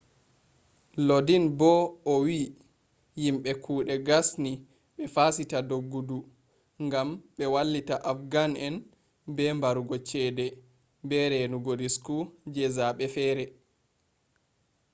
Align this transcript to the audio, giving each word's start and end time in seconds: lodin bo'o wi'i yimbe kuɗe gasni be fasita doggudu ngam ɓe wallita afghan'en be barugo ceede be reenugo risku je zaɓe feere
lodin 1.07 1.43
bo'o 1.59 2.13
wi'i 2.25 2.47
yimbe 3.21 3.51
kuɗe 3.63 3.95
gasni 4.07 4.51
be 4.95 5.03
fasita 5.15 5.57
doggudu 5.69 6.17
ngam 6.85 7.09
ɓe 7.35 7.45
wallita 7.53 7.95
afghan'en 8.11 8.75
be 9.35 9.43
barugo 9.61 9.95
ceede 10.07 10.45
be 11.07 11.17
reenugo 11.31 11.71
risku 11.81 12.15
je 12.53 12.63
zaɓe 12.77 13.05
feere 13.13 13.45